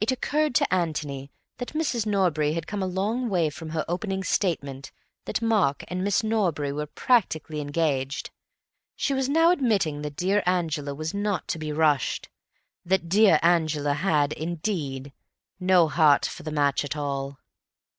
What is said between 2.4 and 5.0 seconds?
had come a long way from her opening statement